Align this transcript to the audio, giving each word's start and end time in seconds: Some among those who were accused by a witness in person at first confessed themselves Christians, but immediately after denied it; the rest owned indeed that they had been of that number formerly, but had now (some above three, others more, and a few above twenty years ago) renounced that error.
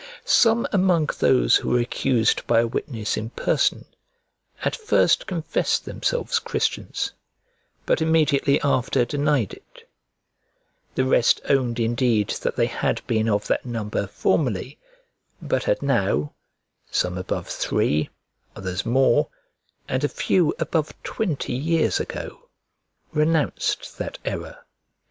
Some 0.25 0.65
among 0.71 1.09
those 1.19 1.57
who 1.57 1.69
were 1.69 1.79
accused 1.79 2.47
by 2.47 2.61
a 2.61 2.65
witness 2.65 3.17
in 3.17 3.29
person 3.29 3.85
at 4.63 4.75
first 4.75 5.27
confessed 5.27 5.85
themselves 5.85 6.39
Christians, 6.39 7.13
but 7.85 8.01
immediately 8.01 8.59
after 8.61 9.05
denied 9.05 9.53
it; 9.53 9.87
the 10.95 11.05
rest 11.05 11.39
owned 11.49 11.79
indeed 11.79 12.29
that 12.41 12.55
they 12.55 12.65
had 12.65 13.05
been 13.05 13.29
of 13.29 13.45
that 13.45 13.63
number 13.63 14.07
formerly, 14.07 14.79
but 15.39 15.65
had 15.65 15.83
now 15.83 16.33
(some 16.89 17.15
above 17.15 17.45
three, 17.45 18.09
others 18.55 18.83
more, 18.83 19.27
and 19.87 20.03
a 20.03 20.09
few 20.09 20.51
above 20.57 20.95
twenty 21.03 21.53
years 21.53 21.99
ago) 21.99 22.49
renounced 23.13 23.99
that 23.99 24.17
error. 24.25 24.65